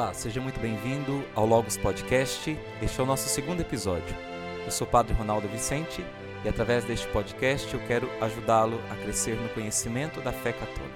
[0.00, 2.58] Olá, seja muito bem-vindo ao Logos Podcast.
[2.80, 4.16] Este é o nosso segundo episódio.
[4.64, 6.02] Eu sou o Padre Ronaldo Vicente
[6.42, 10.89] e através deste podcast eu quero ajudá-lo a crescer no conhecimento da fé católica.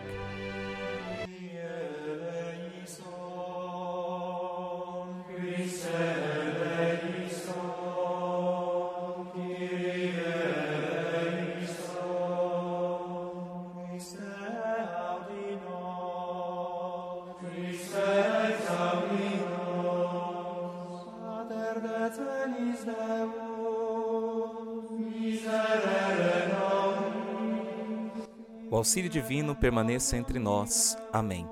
[28.84, 30.94] Auxílio divino permaneça entre nós.
[31.10, 31.48] Amém.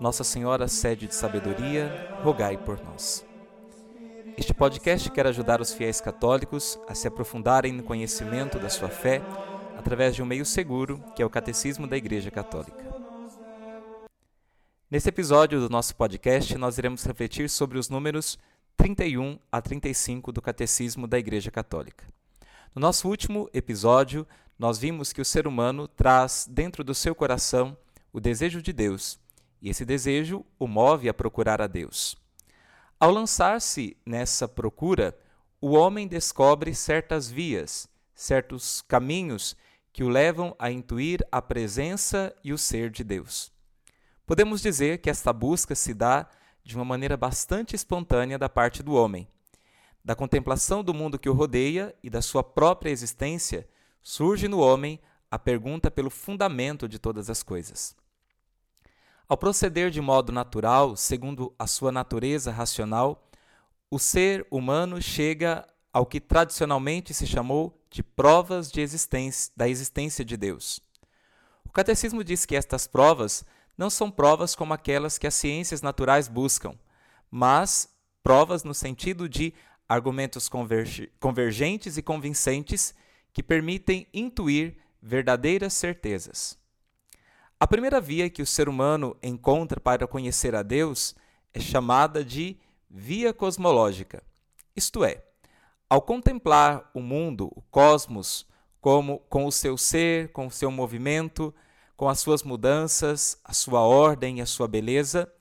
[0.00, 3.26] Nossa Senhora, sede de sabedoria, rogai por nós.
[4.36, 9.20] Este podcast quer ajudar os fiéis católicos a se aprofundarem no conhecimento da sua fé
[9.76, 12.84] através de um meio seguro, que é o Catecismo da Igreja Católica.
[14.88, 18.38] Nesse episódio do nosso podcast, nós iremos refletir sobre os números
[18.76, 22.06] 31 a 35 do Catecismo da Igreja Católica.
[22.72, 24.24] No nosso último episódio,
[24.58, 27.76] nós vimos que o ser humano traz dentro do seu coração
[28.12, 29.18] o desejo de Deus,
[29.62, 32.16] e esse desejo o move a procurar a Deus.
[32.98, 35.16] Ao lançar-se nessa procura,
[35.60, 39.56] o homem descobre certas vias, certos caminhos
[39.92, 43.52] que o levam a intuir a presença e o ser de Deus.
[44.26, 46.28] Podemos dizer que esta busca se dá
[46.64, 49.26] de uma maneira bastante espontânea da parte do homem.
[50.04, 53.68] Da contemplação do mundo que o rodeia e da sua própria existência,
[54.08, 54.98] surge no homem
[55.30, 57.94] a pergunta pelo fundamento de todas as coisas.
[59.28, 63.28] Ao proceder de modo natural, segundo a sua natureza racional,
[63.90, 70.24] o ser humano chega ao que tradicionalmente se chamou de provas de existência, da existência
[70.24, 70.80] de Deus.
[71.66, 73.44] O catecismo diz que estas provas
[73.76, 76.74] não são provas como aquelas que as ciências naturais buscam,
[77.30, 79.52] mas provas no sentido de
[79.86, 80.48] argumentos
[81.20, 82.94] convergentes e convincentes
[83.38, 86.58] que permitem intuir verdadeiras certezas.
[87.60, 91.14] A primeira via que o ser humano encontra para conhecer a Deus
[91.54, 92.58] é chamada de
[92.90, 94.24] via cosmológica.
[94.74, 95.22] Isto é,
[95.88, 98.44] ao contemplar o mundo, o cosmos,
[98.80, 101.54] como com o seu ser, com o seu movimento,
[101.96, 105.32] com as suas mudanças, a sua ordem e a sua beleza,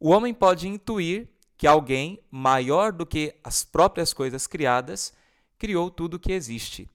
[0.00, 1.28] o homem pode intuir
[1.58, 5.12] que alguém maior do que as próprias coisas criadas
[5.58, 6.88] criou tudo o que existe.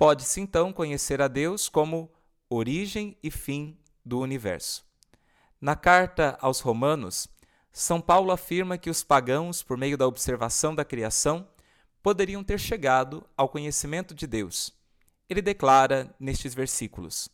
[0.00, 2.10] Pode-se então conhecer a Deus como
[2.48, 4.82] origem e fim do universo.
[5.60, 7.28] Na carta aos Romanos,
[7.70, 11.46] São Paulo afirma que os pagãos, por meio da observação da criação,
[12.02, 14.72] poderiam ter chegado ao conhecimento de Deus.
[15.28, 17.28] Ele declara nestes versículos: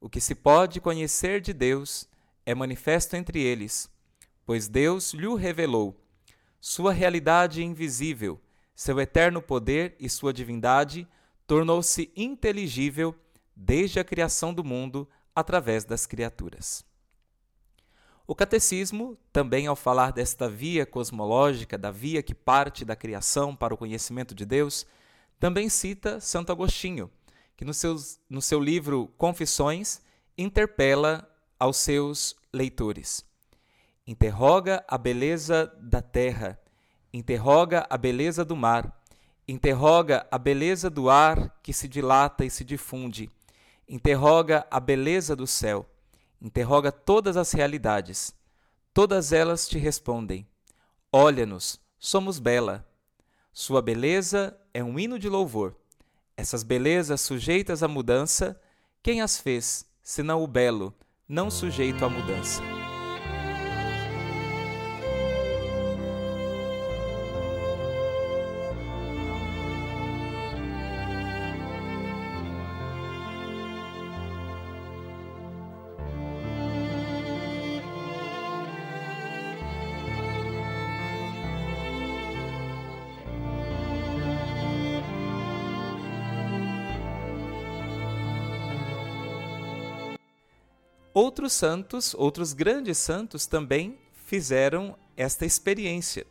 [0.00, 2.08] O que se pode conhecer de Deus
[2.46, 3.90] é manifesto entre eles,
[4.46, 6.00] pois Deus lhe revelou.
[6.60, 8.40] Sua realidade invisível,
[8.72, 11.04] seu eterno poder e sua divindade
[11.48, 13.14] tornou-se inteligível
[13.56, 16.84] desde a criação do mundo através das criaturas.
[18.26, 23.72] O catecismo, também ao falar desta via cosmológica, da via que parte da criação para
[23.72, 24.86] o conhecimento de Deus,
[25.40, 27.10] também cita Santo Agostinho,
[27.56, 30.02] que no, seus, no seu livro Confissões
[30.36, 31.26] interpela
[31.58, 33.24] aos seus leitores.
[34.06, 36.60] Interroga a beleza da terra,
[37.10, 38.98] interroga a beleza do mar,
[39.48, 43.30] interroga a beleza do ar que se dilata e se difunde,
[43.88, 45.88] interroga a beleza do céu,
[46.40, 48.34] interroga todas as realidades.
[48.92, 50.46] Todas elas te respondem:
[51.10, 52.86] Olha-nos, somos bela.
[53.52, 55.74] Sua beleza é um hino de louvor.
[56.36, 58.60] Essas belezas sujeitas à mudança,
[59.02, 60.94] quem as fez, senão o belo,
[61.28, 62.77] não sujeito à mudança?
[91.20, 96.24] Outros santos, outros grandes santos também fizeram esta experiência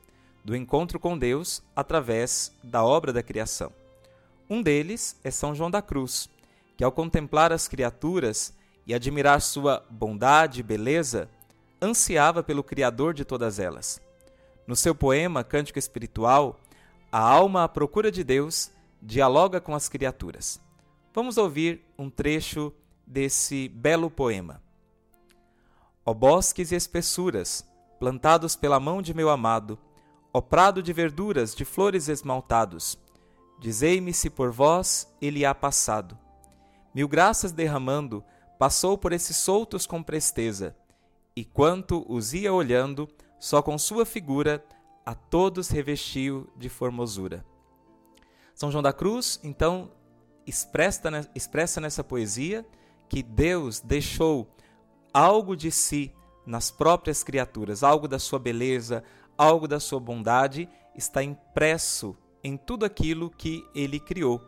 [0.45, 3.69] do encontro com Deus através da obra da criação.
[4.49, 6.29] Um deles é São João da Cruz,
[6.77, 8.53] que ao contemplar as criaturas
[8.85, 11.29] e admirar sua bondade e beleza,
[11.81, 13.99] ansiava pelo Criador de todas elas.
[14.65, 16.61] No seu poema Cântico Espiritual,
[17.11, 20.61] a alma à procura de Deus dialoga com as criaturas.
[21.13, 22.71] Vamos ouvir um trecho
[23.05, 24.65] desse belo poema.
[26.09, 27.67] Ó bosques e espessuras,
[27.99, 29.77] plantados pela mão de meu amado,
[30.33, 32.97] ó prado de verduras, de flores esmaltados.
[33.59, 36.17] Dizei-me se por vós ele há passado.
[36.95, 38.23] Mil graças derramando,
[38.57, 40.73] passou por esses soltos com presteza,
[41.35, 43.05] e quanto os ia olhando,
[43.37, 44.63] só com sua figura
[45.05, 47.45] a todos revestiu de formosura.
[48.55, 49.91] São João da Cruz, então,
[50.45, 52.65] expressa, expressa nessa poesia
[53.09, 54.47] que Deus deixou
[55.17, 56.13] algo de si
[56.45, 59.03] nas próprias criaturas, algo da sua beleza,
[59.35, 64.39] algo da sua bondade está impresso em tudo aquilo que ele criou.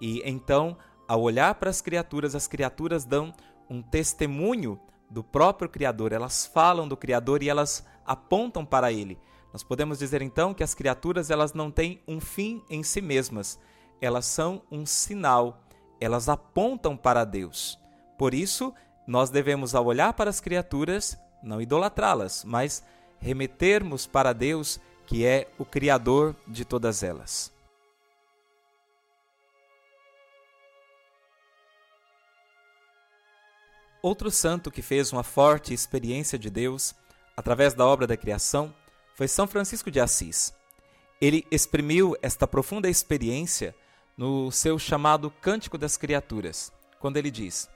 [0.00, 0.76] E então,
[1.06, 3.32] ao olhar para as criaturas, as criaturas dão
[3.70, 9.16] um testemunho do próprio Criador, elas falam do Criador e elas apontam para ele.
[9.52, 13.60] Nós podemos dizer então que as criaturas elas não têm um fim em si mesmas,
[14.00, 15.62] elas são um sinal,
[16.00, 17.78] elas apontam para Deus.
[18.18, 18.74] Por isso,
[19.06, 22.82] nós devemos, ao olhar para as criaturas, não idolatrá-las, mas
[23.20, 27.52] remetermos para Deus, que é o Criador de todas elas.
[34.02, 36.94] Outro santo que fez uma forte experiência de Deus
[37.36, 38.72] através da obra da criação
[39.16, 40.54] foi São Francisco de Assis.
[41.20, 43.74] Ele exprimiu esta profunda experiência
[44.16, 46.70] no seu chamado Cântico das Criaturas,
[47.00, 47.68] quando ele diz: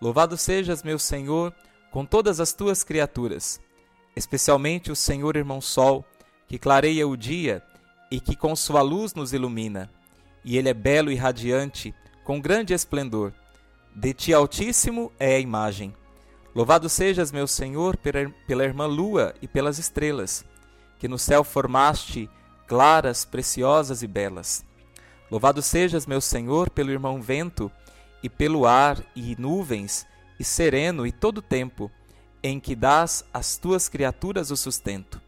[0.00, 1.54] Louvado sejas, meu Senhor,
[1.90, 3.60] com todas as tuas criaturas,
[4.14, 6.04] especialmente o Senhor Irmão Sol,
[6.46, 7.62] que clareia o dia
[8.10, 9.90] e que com sua luz nos ilumina.
[10.44, 11.94] E ele é belo e radiante,
[12.24, 13.32] com grande esplendor.
[13.94, 15.94] De ti Altíssimo é a imagem.
[16.54, 20.44] Louvado sejas, meu Senhor, pela irmã lua e pelas estrelas,
[20.98, 22.30] que no céu formaste,
[22.66, 24.64] claras, preciosas e belas.
[25.30, 27.70] Louvado sejas, meu Senhor, pelo irmão vento,
[28.22, 30.06] e pelo ar e nuvens,
[30.38, 31.90] e sereno e todo tempo,
[32.42, 35.20] em que dás às tuas criaturas o sustento.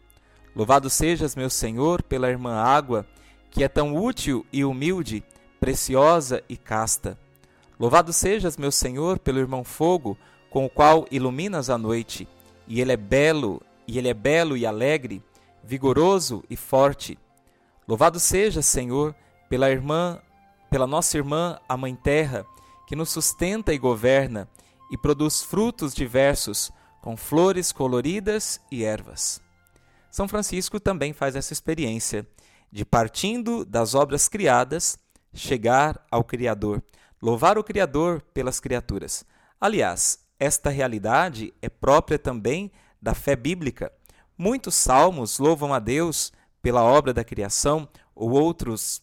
[0.55, 3.05] Louvado sejas, meu Senhor, pela irmã água,
[3.51, 5.23] que é tão útil e humilde,
[5.59, 7.17] preciosa e casta.
[7.79, 10.17] Louvado sejas, meu Senhor, pelo irmão fogo,
[10.49, 12.27] com o qual iluminas a noite,
[12.67, 15.23] e ele é belo, e ele é belo e alegre,
[15.63, 17.17] vigoroso e forte.
[17.87, 19.15] Louvado seja, Senhor,
[19.47, 20.19] pela irmã,
[20.69, 22.45] pela nossa irmã, a Mãe Terra,
[22.89, 24.49] que nos sustenta e governa
[24.89, 26.71] e produz frutos diversos,
[27.03, 29.39] com flores coloridas e ervas.
[30.09, 32.27] São Francisco também faz essa experiência
[32.71, 34.97] de partindo das obras criadas,
[35.31, 36.83] chegar ao Criador,
[37.21, 39.23] louvar o Criador pelas criaturas.
[39.61, 43.93] Aliás, esta realidade é própria também da fé bíblica.
[44.35, 48.99] Muitos salmos louvam a Deus pela obra da criação, ou outros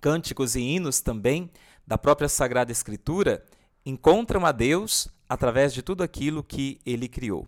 [0.00, 1.50] cânticos e hinos também
[1.92, 3.44] da própria Sagrada Escritura
[3.84, 7.46] encontram a Deus através de tudo aquilo que ele criou.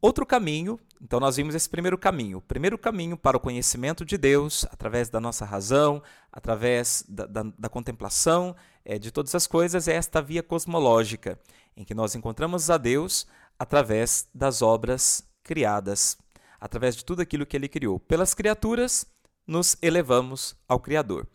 [0.00, 2.38] Outro caminho, então nós vimos esse primeiro caminho.
[2.38, 6.02] O primeiro caminho para o conhecimento de Deus, através da nossa razão,
[6.32, 8.56] através da, da, da contemplação
[8.86, 11.38] é, de todas as coisas, é esta via cosmológica,
[11.76, 13.26] em que nós encontramos a Deus
[13.58, 16.16] através das obras criadas,
[16.58, 18.00] através de tudo aquilo que ele criou.
[18.00, 19.04] Pelas criaturas,
[19.46, 21.28] nos elevamos ao Criador.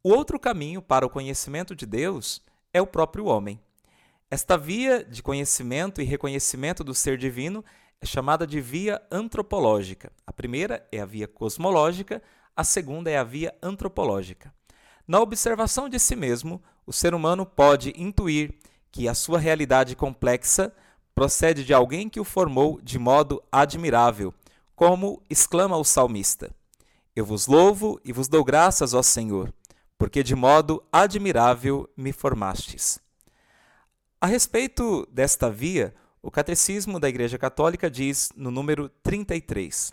[0.00, 2.40] O outro caminho para o conhecimento de Deus
[2.72, 3.60] é o próprio homem.
[4.30, 7.64] Esta via de conhecimento e reconhecimento do ser divino
[8.00, 10.12] é chamada de via antropológica.
[10.24, 12.22] A primeira é a via cosmológica,
[12.54, 14.54] a segunda é a via antropológica.
[15.06, 18.54] Na observação de si mesmo, o ser humano pode intuir
[18.92, 20.72] que a sua realidade complexa
[21.12, 24.32] procede de alguém que o formou de modo admirável,
[24.76, 26.54] como exclama o salmista:
[27.16, 29.52] Eu vos louvo e vos dou graças, ó Senhor,
[29.98, 33.00] porque de modo admirável me formastes.
[34.20, 39.92] A respeito desta via, o Catecismo da Igreja Católica diz no número 33: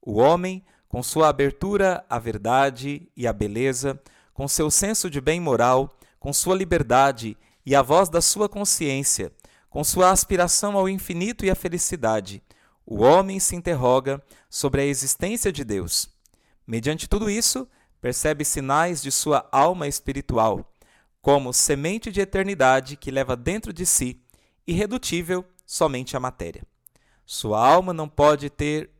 [0.00, 4.00] O homem, com sua abertura à verdade e à beleza,
[4.32, 5.90] com seu senso de bem moral,
[6.20, 9.32] com sua liberdade e a voz da sua consciência,
[9.68, 12.42] com sua aspiração ao infinito e à felicidade,
[12.86, 16.08] o homem se interroga sobre a existência de Deus.
[16.66, 17.68] Mediante tudo isso,
[18.00, 20.72] percebe sinais de sua alma espiritual,
[21.20, 24.20] como semente de eternidade que leva dentro de si,
[24.66, 26.62] irredutível somente à matéria.
[27.26, 28.90] Sua alma não pode ter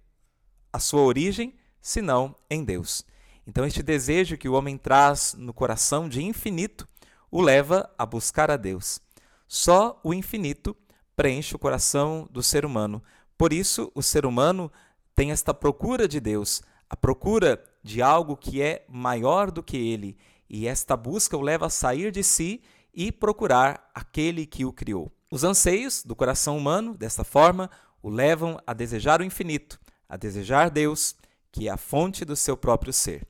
[0.73, 3.05] a sua origem senão em Deus.
[3.47, 6.87] Então, este desejo que o homem traz no coração de infinito
[7.31, 9.01] o leva a buscar a Deus.
[9.47, 10.77] Só o infinito
[11.17, 13.03] preenche o coração do ser humano.
[13.37, 14.71] Por isso, o ser humano
[15.15, 20.17] tem esta procura de Deus, a procura de algo que é maior do que ele,
[20.49, 25.13] e esta busca o leva a sair de si e procurar aquele que o criou.
[25.31, 27.71] Os anseios do coração humano, desta forma,
[28.03, 31.15] o levam a desejar o infinito, a desejar Deus,
[31.53, 33.27] que é a fonte do seu próprio ser.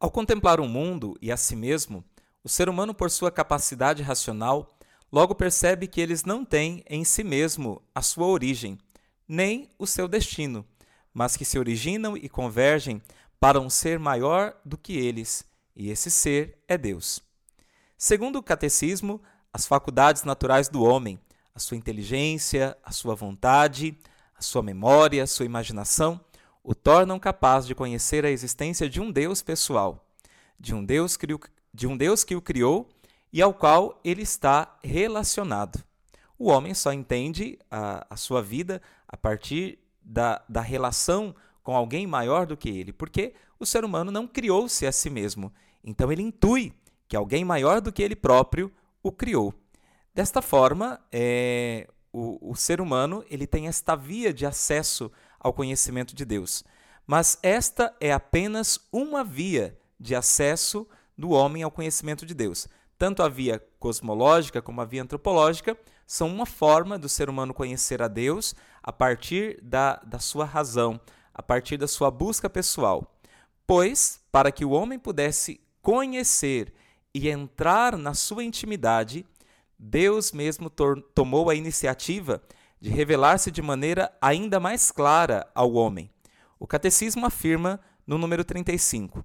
[0.00, 2.04] Ao contemplar o mundo e a si mesmo,
[2.44, 4.68] o ser humano, por sua capacidade racional,
[5.10, 8.78] logo percebe que eles não têm em si mesmo a sua origem,
[9.26, 10.64] nem o seu destino,
[11.12, 13.02] mas que se originam e convergem
[13.40, 17.20] para um ser maior do que eles, e esse ser é Deus.
[17.96, 19.20] Segundo o catecismo,
[19.52, 21.18] as faculdades naturais do homem,
[21.52, 23.98] a sua inteligência, a sua vontade,
[24.36, 26.20] a sua memória, a sua imaginação,
[26.68, 30.06] o tornam capaz de conhecer a existência de um Deus pessoal,
[30.60, 31.16] de um Deus
[31.72, 32.86] de um Deus que o criou
[33.32, 35.82] e ao qual ele está relacionado.
[36.38, 42.06] O homem só entende a, a sua vida a partir da, da relação com alguém
[42.06, 45.50] maior do que ele, porque o ser humano não criou-se a si mesmo.
[45.82, 46.74] Então ele intui
[47.08, 48.70] que alguém maior do que ele próprio
[49.02, 49.54] o criou.
[50.14, 56.14] Desta forma, é, o, o ser humano ele tem esta via de acesso ao conhecimento
[56.14, 56.64] de Deus.
[57.06, 62.68] Mas esta é apenas uma via de acesso do homem ao conhecimento de Deus.
[62.98, 65.76] Tanto a via cosmológica como a via antropológica
[66.06, 71.00] são uma forma do ser humano conhecer a Deus a partir da, da sua razão,
[71.34, 73.18] a partir da sua busca pessoal.
[73.66, 76.72] Pois, para que o homem pudesse conhecer
[77.14, 79.26] e entrar na sua intimidade,
[79.78, 80.70] Deus mesmo
[81.14, 82.42] tomou a iniciativa
[82.80, 86.10] de revelar-se de maneira ainda mais clara ao homem.
[86.58, 89.24] O catecismo afirma no número 35: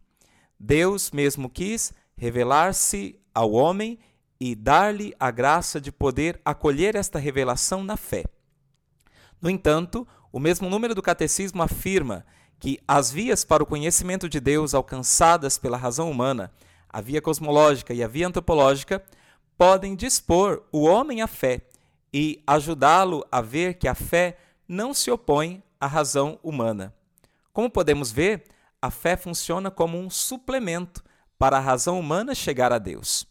[0.59, 3.99] Deus mesmo quis revelar-se ao homem
[4.39, 8.25] e dar-lhe a graça de poder acolher esta revelação na fé.
[9.41, 12.25] No entanto, o mesmo número do catecismo afirma
[12.59, 16.51] que as vias para o conhecimento de Deus alcançadas pela razão humana,
[16.89, 19.03] a via cosmológica e a via antropológica,
[19.57, 21.61] podem dispor o homem à fé
[22.13, 26.93] e ajudá-lo a ver que a fé não se opõe à razão humana.
[27.51, 28.45] Como podemos ver,
[28.81, 31.03] a fé funciona como um suplemento
[31.37, 33.27] para a razão humana chegar a Deus.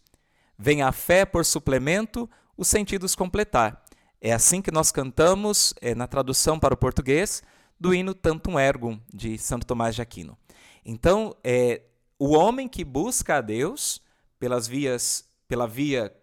[0.59, 3.83] Vem a fé por suplemento, os sentidos completar.
[4.21, 7.43] É assim que nós cantamos é, na tradução para o português
[7.79, 10.39] do hino Tantum Ergum, de Santo Tomás de Aquino.
[10.85, 11.83] Então, é,
[12.19, 14.01] o homem que busca a Deus
[14.39, 16.15] pelas vias, pela via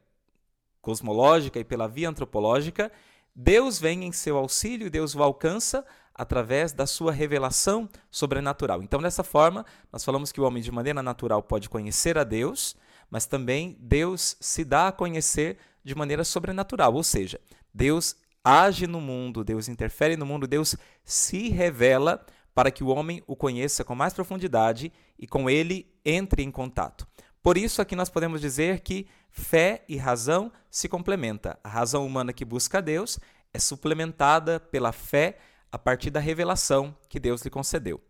[0.89, 2.91] cosmológica e pela via antropológica,
[3.35, 8.81] Deus vem em seu auxílio Deus o alcança através da sua revelação sobrenatural.
[8.81, 12.75] Então, dessa forma, nós falamos que o homem, de maneira natural, pode conhecer a Deus,
[13.09, 17.39] mas também Deus se dá a conhecer de maneira sobrenatural, ou seja,
[17.71, 23.23] Deus age no mundo, Deus interfere no mundo, Deus se revela para que o homem
[23.27, 27.07] o conheça com mais profundidade e com ele entre em contato.
[27.41, 31.55] Por isso, aqui nós podemos dizer que fé e razão se complementam.
[31.63, 33.19] A razão humana que busca Deus
[33.53, 35.37] é suplementada pela fé
[35.71, 38.01] a partir da revelação que Deus lhe concedeu.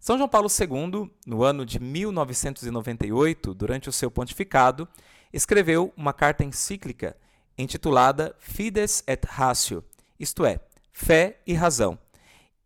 [0.00, 4.86] São João Paulo II, no ano de 1998, durante o seu pontificado,
[5.32, 7.16] escreveu uma carta encíclica
[7.56, 9.84] intitulada Fides et Ratio,
[10.18, 10.60] isto é,
[10.92, 11.98] fé e razão.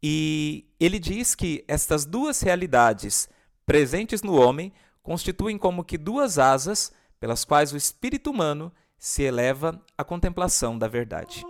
[0.02, 3.28] E ele diz que estas duas realidades
[3.66, 4.72] presentes no homem
[5.08, 10.86] constituem como que duas asas pelas quais o espírito humano se eleva à contemplação da
[10.86, 11.42] verdade.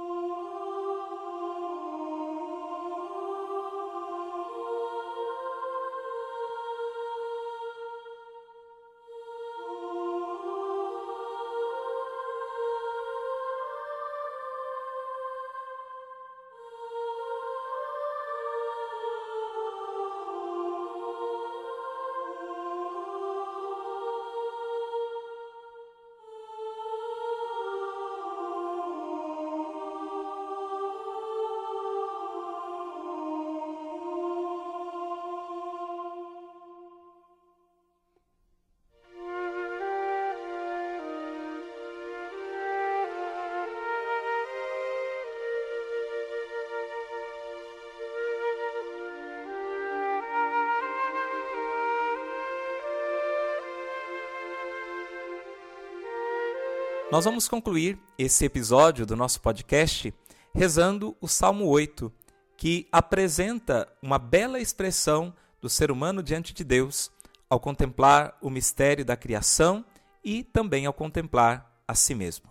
[57.11, 60.13] Nós vamos concluir esse episódio do nosso podcast
[60.55, 62.13] rezando o Salmo 8,
[62.55, 67.11] que apresenta uma bela expressão do ser humano diante de Deus
[67.49, 69.83] ao contemplar o mistério da criação
[70.23, 72.45] e também ao contemplar a si mesmo.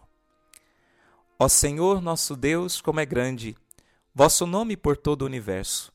[1.37, 3.55] Ó Senhor nosso Deus, como é grande,
[4.11, 5.93] vosso nome por todo o universo.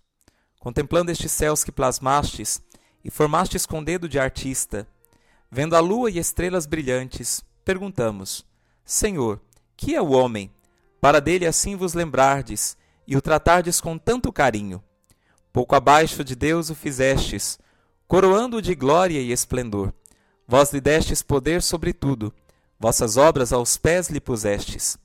[0.61, 2.63] Contemplando estes céus que plasmastes
[3.05, 4.87] e formastes com dedo de artista,
[5.51, 8.52] vendo a lua e estrelas brilhantes, perguntamos:
[8.85, 9.41] Senhor,
[9.77, 10.51] que é o homem,
[11.01, 14.83] para dele assim vos lembrardes e o tratardes com tanto carinho?
[15.53, 17.59] Pouco abaixo de Deus o fizestes,
[18.09, 19.93] coroando-o de glória e esplendor.
[20.47, 22.33] Vós lhe destes poder sobre tudo,
[22.79, 24.99] vossas obras aos pés lhe pusestes.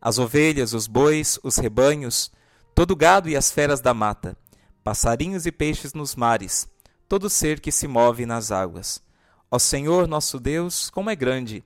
[0.00, 2.30] As ovelhas, os bois, os rebanhos,
[2.74, 4.36] todo gado e as feras da mata,
[4.82, 6.68] passarinhos e peixes nos mares,
[7.08, 9.02] todo ser que se move nas águas.
[9.50, 11.64] Ó Senhor nosso Deus, como é grande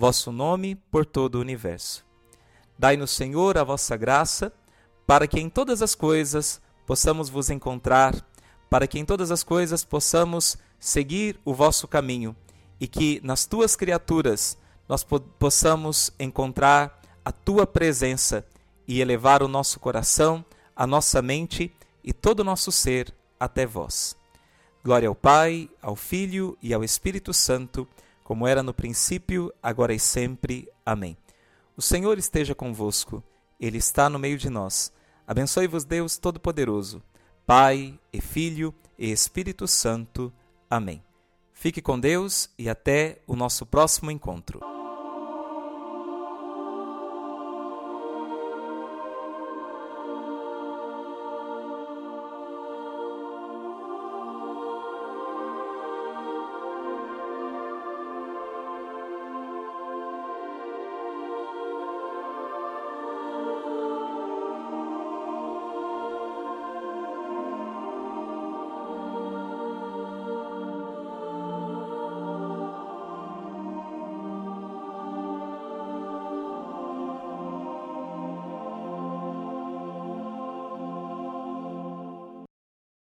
[0.00, 2.06] vosso nome por todo o universo.
[2.78, 4.50] Dai-nos, Senhor, a vossa graça,
[5.06, 8.14] para que em todas as coisas possamos vos encontrar,
[8.70, 12.34] para que em todas as coisas possamos seguir o vosso caminho
[12.80, 14.56] e que nas tuas criaturas
[14.88, 15.04] nós
[15.38, 18.46] possamos encontrar a tua presença
[18.88, 20.42] e elevar o nosso coração,
[20.74, 21.70] a nossa mente
[22.02, 24.16] e todo o nosso ser até vós.
[24.82, 27.86] Glória ao Pai, ao Filho e ao Espírito Santo,
[28.30, 30.68] como era no princípio, agora e sempre.
[30.86, 31.16] Amém.
[31.76, 33.24] O Senhor esteja convosco,
[33.58, 34.92] Ele está no meio de nós.
[35.26, 37.02] Abençoe-vos, Deus Todo-Poderoso,
[37.44, 40.32] Pai e Filho e Espírito Santo.
[40.70, 41.02] Amém.
[41.52, 44.79] Fique com Deus e até o nosso próximo encontro.